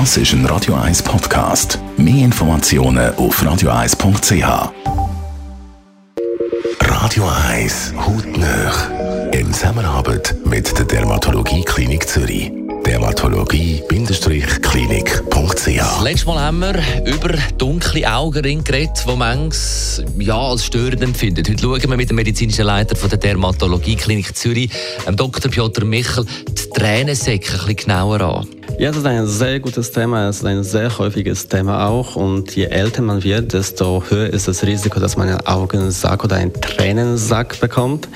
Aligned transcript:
Das 0.00 0.16
ist 0.16 0.32
ein 0.32 0.44
Radio 0.46 0.74
1 0.74 1.04
Podcast. 1.04 1.78
Mehr 1.96 2.24
Informationen 2.24 3.14
auf 3.14 3.40
radio1.ch. 3.40 4.72
Radio 6.80 7.30
1 7.48 7.92
Hautnöch. 7.96 8.74
In 9.30 9.52
Zusammenarbeit 9.52 10.34
mit 10.46 10.76
der 10.76 10.86
Dermatologie 10.86 11.62
Klinik 11.62 12.08
Zürich. 12.08 12.50
Dermatologie-klinik.ch 12.84 15.78
Das 15.78 16.02
letzte 16.02 16.26
Mal 16.26 16.40
haben 16.40 16.58
wir 16.58 16.74
über 17.06 17.28
dunkle 17.56 18.12
Augenringe 18.12 18.64
geredet, 18.64 19.04
die 19.08 19.16
manches 19.16 20.02
ja, 20.18 20.36
als 20.36 20.66
störend 20.66 21.02
empfinden. 21.02 21.44
Heute 21.48 21.62
schauen 21.62 21.88
wir 21.88 21.96
mit 21.96 22.10
dem 22.10 22.16
medizinischen 22.16 22.64
Leiter 22.64 22.96
von 22.96 23.10
der 23.10 23.18
Dermatologie-Klinik 23.18 24.36
Zürich, 24.36 24.72
dem 25.06 25.16
Dr. 25.16 25.52
Piotr 25.52 25.84
Michel, 25.84 26.26
die 26.48 26.68
Tränensäcke 26.70 27.52
ein 27.52 27.58
bisschen 27.58 27.76
genauer 27.76 28.20
an. 28.20 28.48
Ja, 28.76 28.88
das 28.88 28.98
ist 28.98 29.06
ein 29.06 29.26
sehr 29.28 29.60
gutes 29.60 29.92
Thema, 29.92 30.28
es 30.28 30.38
ist 30.38 30.46
ein 30.46 30.64
sehr 30.64 30.98
häufiges 30.98 31.46
Thema 31.46 31.86
auch. 31.86 32.16
Und 32.16 32.56
je 32.56 32.64
älter 32.64 33.02
man 33.02 33.22
wird, 33.22 33.52
desto 33.52 34.02
höher 34.08 34.28
ist 34.30 34.48
das 34.48 34.64
Risiko, 34.64 34.98
dass 34.98 35.16
man 35.16 35.28
einen 35.28 35.46
Augensack 35.46 36.24
oder 36.24 36.36
einen 36.36 36.52
Tränensack 36.52 37.60
bekommt. 37.60 38.08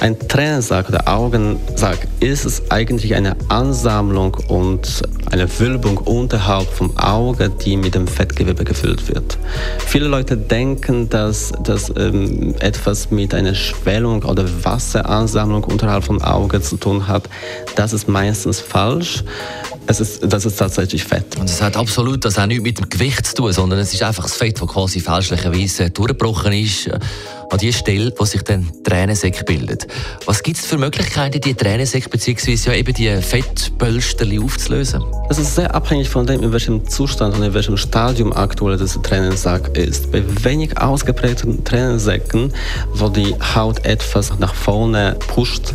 Ein 0.00 0.18
Tränensack 0.18 0.88
oder 0.88 1.06
Augensack 1.06 2.08
ist 2.18 2.44
es 2.44 2.70
eigentlich 2.72 3.14
eine 3.14 3.36
Ansammlung 3.48 4.36
und 4.48 5.02
eine 5.30 5.48
Wölbung 5.60 5.98
unterhalb 5.98 6.68
vom 6.68 6.96
Auge, 6.96 7.48
die 7.48 7.76
mit 7.76 7.94
dem 7.94 8.08
Fettgewebe 8.08 8.64
gefüllt 8.64 9.08
wird. 9.08 9.38
Viele 9.78 10.08
Leute 10.08 10.36
denken, 10.36 11.08
dass 11.08 11.52
das 11.62 11.92
ähm, 11.96 12.56
etwas 12.58 13.12
mit 13.12 13.32
einer 13.32 13.54
Schwellung 13.54 14.24
oder 14.24 14.44
Wasseransammlung 14.64 15.62
unterhalb 15.62 16.02
vom 16.02 16.20
Auge 16.20 16.60
zu 16.60 16.76
tun 16.76 17.06
hat. 17.06 17.28
Das 17.76 17.92
ist 17.92 18.08
meistens 18.08 18.60
falsch. 18.60 19.22
Es 19.86 20.00
ist, 20.00 20.20
das 20.32 20.46
ist 20.46 20.56
tatsächlich 20.56 21.04
Fett. 21.04 21.36
Und 21.38 21.48
es 21.48 21.60
hat 21.60 21.76
absolut 21.76 22.24
das 22.24 22.38
auch 22.38 22.46
nichts 22.46 22.62
mit 22.62 22.78
dem 22.78 22.88
Gewicht 22.88 23.26
zu 23.26 23.34
tun, 23.34 23.52
sondern 23.52 23.78
es 23.78 23.92
ist 23.92 24.02
einfach 24.02 24.22
das 24.22 24.34
Fett, 24.34 24.60
das 24.60 24.68
quasi 24.68 25.00
fälschlicherweise 25.00 25.90
durchgebrochen 25.90 26.54
ist 26.54 26.86
äh, 26.86 26.98
an 27.50 27.58
die 27.58 27.72
Stelle, 27.72 28.12
wo 28.16 28.24
sich 28.24 28.42
dann 28.42 28.66
Tränensäcke 28.82 29.44
bildet. 29.44 29.86
Was 30.24 30.42
gibt 30.42 30.56
es 30.56 30.64
für 30.64 30.78
Möglichkeiten, 30.78 31.38
die 31.38 31.54
Tränensäcke 31.54 32.08
bzw. 32.08 32.54
ja 32.64 32.72
eben 32.72 32.94
die 32.94 33.14
Fettpölsterli 33.20 34.38
aufzulösen? 34.38 35.04
Es 35.28 35.38
ist 35.38 35.54
sehr 35.54 35.74
abhängig 35.74 36.08
von 36.08 36.26
dem, 36.26 36.42
in 36.42 36.52
welchem 36.52 36.88
Zustand 36.88 37.36
und 37.36 37.42
in 37.42 37.52
welchem 37.52 37.76
Stadium 37.76 38.32
aktuell 38.32 38.78
dieser 38.78 39.02
Tränensack 39.02 39.76
ist. 39.76 40.10
Bei 40.10 40.22
wenig 40.44 40.78
ausgeprägten 40.78 41.62
Tränensäcken, 41.62 42.54
wo 42.94 43.10
die 43.10 43.34
Haut 43.54 43.84
etwas 43.84 44.32
nach 44.38 44.54
vorne 44.54 45.16
pusht, 45.28 45.74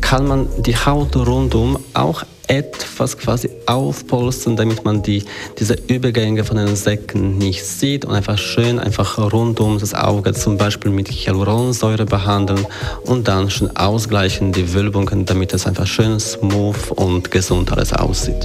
kann 0.00 0.28
man 0.28 0.48
die 0.62 0.76
Haut 0.76 1.16
rundum 1.16 1.78
auch 1.94 2.22
etwas 2.52 3.16
quasi 3.16 3.48
aufpolstern, 3.64 4.56
damit 4.56 4.84
man 4.84 5.02
die, 5.02 5.24
diese 5.58 5.74
Übergänge 5.88 6.44
von 6.44 6.58
den 6.58 6.76
Säcken 6.76 7.38
nicht 7.38 7.64
sieht 7.64 8.04
und 8.04 8.12
einfach 8.12 8.36
schön 8.36 8.78
einfach 8.78 9.16
rund 9.32 9.58
um 9.58 9.78
das 9.78 9.94
Auge 9.94 10.34
zum 10.34 10.58
Beispiel 10.58 10.90
mit 10.90 11.08
Hyaluronsäure 11.08 12.04
behandeln 12.04 12.66
und 13.06 13.26
dann 13.26 13.48
schon 13.48 13.74
ausgleichen 13.74 14.52
die 14.52 14.74
Wölbungen, 14.74 15.24
damit 15.24 15.54
es 15.54 15.66
einfach 15.66 15.86
schön 15.86 16.20
smooth 16.20 16.90
und 16.90 17.30
gesund 17.30 17.72
alles 17.72 17.94
aussieht. 17.94 18.44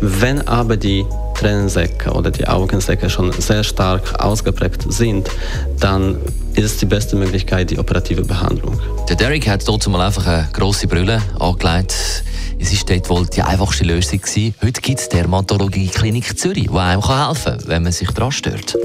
Wenn 0.00 0.40
aber 0.48 0.78
die 0.78 1.04
Tränensäcke 1.34 2.12
oder 2.12 2.30
die 2.30 2.46
Augensäcke 2.46 3.10
schon 3.10 3.32
sehr 3.32 3.64
stark 3.64 4.20
ausgeprägt 4.20 4.92
sind, 4.92 5.30
dann 5.78 6.16
ist 6.54 6.64
es 6.64 6.76
die 6.78 6.86
beste 6.86 7.16
Möglichkeit 7.16 7.70
die 7.70 7.78
operative 7.78 8.22
Behandlung. 8.22 8.80
Der 9.08 9.16
Derek 9.16 9.48
hat 9.48 9.66
dort 9.66 9.86
mal 9.88 10.00
einfach 10.00 10.26
eine 10.26 10.48
grosse 10.52 10.86
Brille 10.86 11.20
angelegt 11.38 12.24
es 12.60 12.72
war 12.72 12.96
dort 12.96 13.10
wohl 13.10 13.26
die 13.26 13.42
einfachste 13.42 13.84
Lösung 13.84 14.20
gewesen. 14.20 14.54
Heute 14.62 14.80
gibt 14.80 14.98
es 14.98 15.10
Dermatologie 15.10 15.88
Klinik 15.88 16.38
Zürich, 16.38 16.70
die 16.70 16.78
einem 16.78 17.06
helfen 17.06 17.58
kann, 17.58 17.68
wenn 17.68 17.82
man 17.82 17.92
sich 17.92 18.10
daran 18.10 18.32
stört. 18.32 18.78